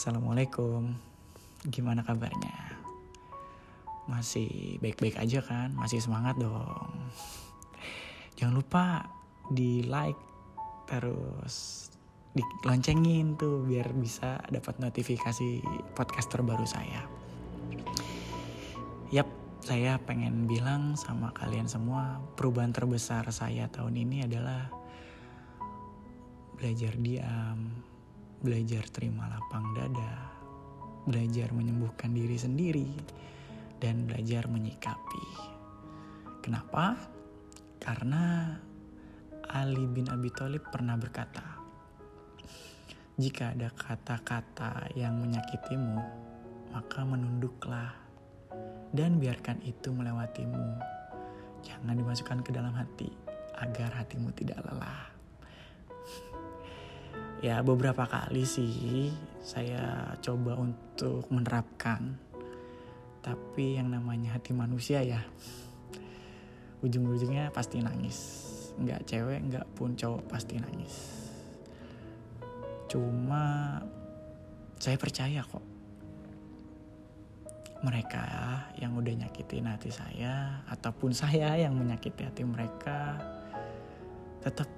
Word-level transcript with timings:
Assalamualaikum 0.00 0.96
Gimana 1.68 2.00
kabarnya? 2.00 2.72
Masih 4.08 4.80
baik-baik 4.80 5.20
aja 5.20 5.44
kan? 5.44 5.76
Masih 5.76 6.00
semangat 6.00 6.40
dong 6.40 6.88
Jangan 8.32 8.56
lupa 8.56 9.04
di 9.52 9.84
like 9.84 10.16
Terus 10.88 11.84
diloncengin 12.32 13.36
tuh 13.36 13.60
biar 13.68 13.92
bisa 13.92 14.40
dapat 14.48 14.80
notifikasi 14.80 15.60
podcast 15.92 16.32
terbaru 16.32 16.64
saya. 16.64 17.04
Yap, 19.12 19.28
saya 19.60 20.00
pengen 20.00 20.48
bilang 20.48 20.96
sama 20.96 21.28
kalian 21.36 21.68
semua, 21.68 22.24
perubahan 22.40 22.72
terbesar 22.72 23.28
saya 23.34 23.68
tahun 23.68 24.00
ini 24.00 24.30
adalah 24.30 24.70
belajar 26.56 26.94
diam, 26.96 27.89
belajar 28.40 28.84
terima 28.88 29.28
lapang 29.28 29.76
dada, 29.76 30.32
belajar 31.04 31.52
menyembuhkan 31.52 32.12
diri 32.12 32.36
sendiri, 32.36 32.90
dan 33.80 34.04
belajar 34.08 34.48
menyikapi. 34.48 35.26
Kenapa? 36.40 36.96
Karena 37.80 38.56
Ali 39.50 39.84
bin 39.88 40.08
Abi 40.08 40.32
Thalib 40.32 40.68
pernah 40.68 40.96
berkata, 40.96 41.60
"Jika 43.16 43.56
ada 43.56 43.68
kata-kata 43.72 44.92
yang 44.96 45.20
menyakitimu, 45.20 45.98
maka 46.70 47.02
menunduklah 47.02 47.92
dan 48.90 49.22
biarkan 49.22 49.62
itu 49.62 49.94
melewatimu. 49.94 50.78
Jangan 51.62 51.94
dimasukkan 51.94 52.40
ke 52.42 52.50
dalam 52.50 52.74
hati 52.74 53.10
agar 53.60 53.92
hatimu 53.94 54.32
tidak 54.34 54.58
lelah. 54.66 55.19
Ya, 57.40 57.64
beberapa 57.64 58.04
kali 58.04 58.44
sih 58.44 59.08
saya 59.40 60.12
coba 60.20 60.60
untuk 60.60 61.24
menerapkan, 61.32 62.16
tapi 63.24 63.80
yang 63.80 63.88
namanya 63.88 64.36
hati 64.36 64.52
manusia 64.52 65.00
ya, 65.00 65.20
ujung-ujungnya 66.84 67.52
pasti 67.52 67.80
nangis. 67.80 68.48
Nggak 68.80 69.04
cewek, 69.08 69.40
nggak 69.48 69.66
pun 69.76 69.92
cowok 69.96 70.24
pasti 70.28 70.56
nangis. 70.60 70.94
Cuma 72.88 73.76
saya 74.80 74.96
percaya 74.96 75.44
kok 75.44 75.62
mereka 77.80 78.24
yang 78.76 78.92
udah 78.92 79.24
nyakitin 79.24 79.68
hati 79.68 79.88
saya 79.88 80.64
ataupun 80.68 81.16
saya 81.16 81.56
yang 81.56 81.72
menyakiti 81.76 82.28
hati 82.28 82.44
mereka 82.44 83.16
tetap 84.44 84.68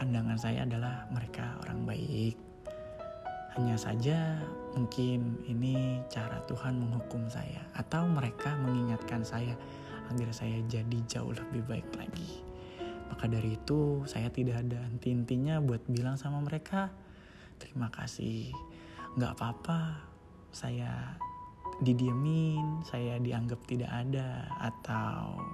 pandangan 0.00 0.40
saya 0.40 0.64
adalah 0.64 1.04
mereka 1.12 1.60
orang 1.60 1.84
baik. 1.84 2.32
Hanya 3.52 3.76
saja 3.76 4.40
mungkin 4.72 5.44
ini 5.44 6.00
cara 6.08 6.40
Tuhan 6.48 6.80
menghukum 6.80 7.28
saya 7.28 7.60
atau 7.76 8.08
mereka 8.08 8.56
mengingatkan 8.64 9.20
saya 9.20 9.52
agar 10.08 10.32
saya 10.32 10.64
jadi 10.72 11.04
jauh 11.04 11.36
lebih 11.36 11.68
baik 11.68 11.84
lagi. 12.00 12.40
Maka 13.12 13.28
dari 13.28 13.60
itu 13.60 14.00
saya 14.08 14.32
tidak 14.32 14.64
ada 14.64 14.80
henti-hentinya 14.88 15.60
buat 15.60 15.84
bilang 15.84 16.16
sama 16.16 16.40
mereka 16.40 16.88
terima 17.60 17.92
kasih. 17.92 18.48
Nggak 19.20 19.36
apa-apa 19.36 20.00
saya 20.48 21.20
didiemin, 21.84 22.80
saya 22.88 23.20
dianggap 23.20 23.60
tidak 23.68 23.92
ada 23.92 24.48
atau 24.64 25.44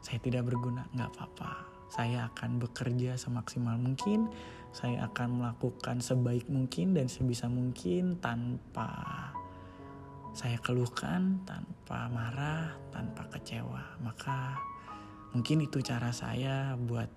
saya 0.00 0.16
tidak 0.24 0.48
berguna, 0.48 0.88
nggak 0.96 1.10
apa-apa. 1.12 1.79
Saya 1.90 2.30
akan 2.30 2.62
bekerja 2.62 3.18
semaksimal 3.18 3.74
mungkin, 3.74 4.30
saya 4.70 5.10
akan 5.10 5.42
melakukan 5.42 5.98
sebaik 5.98 6.46
mungkin 6.46 6.94
dan 6.94 7.10
sebisa 7.10 7.50
mungkin 7.50 8.22
tanpa 8.22 8.88
saya 10.30 10.54
keluhkan, 10.62 11.42
tanpa 11.42 12.06
marah, 12.06 12.78
tanpa 12.94 13.26
kecewa. 13.34 13.98
Maka 13.98 14.54
mungkin 15.34 15.66
itu 15.66 15.82
cara 15.82 16.14
saya 16.14 16.78
buat 16.78 17.10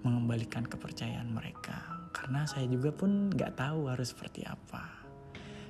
mengembalikan 0.00 0.64
kepercayaan 0.64 1.28
mereka. 1.28 2.08
Karena 2.16 2.48
saya 2.48 2.64
juga 2.64 2.88
pun 2.88 3.28
nggak 3.28 3.60
tahu 3.60 3.92
harus 3.92 4.16
seperti 4.16 4.48
apa. 4.48 4.88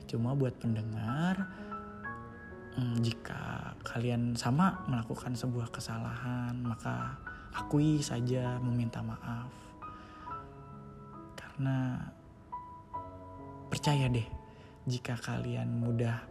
Cuma 0.06 0.32
buat 0.38 0.56
pendengar, 0.56 1.50
hmm, 2.78 3.02
jika 3.02 3.74
kalian 3.84 4.38
sama 4.38 4.86
melakukan 4.86 5.34
sebuah 5.34 5.68
kesalahan, 5.74 6.56
maka 6.62 7.18
akui 7.58 7.98
saja 7.98 8.62
meminta 8.62 9.02
maaf. 9.02 9.50
Karena 11.34 11.98
percaya 13.66 14.06
deh, 14.06 14.26
jika 14.86 15.18
kalian 15.18 15.82
mudah 15.82 16.22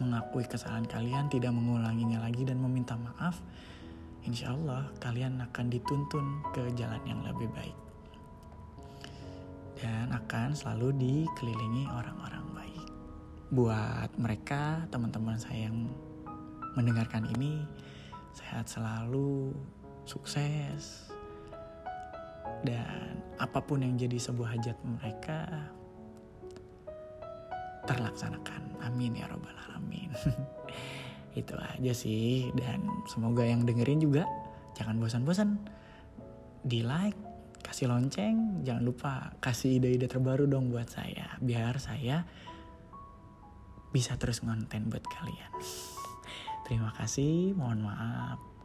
mengakui 0.00 0.44
kesalahan 0.44 0.84
kalian, 0.84 1.32
tidak 1.32 1.52
mengulanginya 1.56 2.20
lagi 2.20 2.44
dan 2.44 2.60
meminta 2.60 2.96
maaf, 3.00 3.40
insya 4.28 4.52
Allah 4.52 4.88
kalian 5.00 5.40
akan 5.40 5.66
dituntun 5.72 6.44
ke 6.52 6.68
jalan 6.76 7.00
yang 7.08 7.20
lebih 7.24 7.48
baik 7.56 7.76
dan 9.80 10.12
akan 10.12 10.52
selalu 10.52 10.92
dikelilingi 11.00 11.88
orang-orang 11.88 12.44
baik. 12.52 12.88
Buat 13.48 14.12
mereka, 14.20 14.84
teman-teman 14.92 15.40
saya 15.40 15.72
yang 15.72 15.88
mendengarkan 16.76 17.24
ini, 17.32 17.64
sehat 18.36 18.68
selalu, 18.68 19.56
sukses, 20.04 21.10
dan 22.64 23.20
apa 23.40 23.60
pun 23.64 23.80
yang 23.80 23.96
jadi 23.96 24.20
sebuah 24.20 24.56
hajat 24.56 24.76
mereka 24.84 25.48
terlaksanakan. 27.88 28.84
Amin 28.84 29.16
ya 29.16 29.28
robbal 29.28 29.56
alamin. 29.68 30.12
Itu 31.40 31.56
aja 31.56 31.92
sih 31.94 32.50
dan 32.58 32.84
semoga 33.08 33.46
yang 33.46 33.64
dengerin 33.64 34.02
juga 34.02 34.26
jangan 34.76 34.98
bosan-bosan 34.98 35.56
di 36.60 36.84
like 36.84 37.16
kasih 37.60 37.88
lonceng, 37.88 38.66
jangan 38.66 38.82
lupa 38.82 39.12
kasih 39.38 39.78
ide-ide 39.78 40.10
terbaru 40.10 40.48
dong 40.48 40.72
buat 40.72 40.90
saya, 40.90 41.38
biar 41.38 41.78
saya 41.78 42.26
bisa 43.90 44.16
terus 44.18 44.42
ngonten 44.42 44.90
buat 44.90 45.04
kalian. 45.06 45.52
Terima 46.66 46.90
kasih, 46.94 47.54
mohon 47.56 47.86
maaf. 47.86 48.38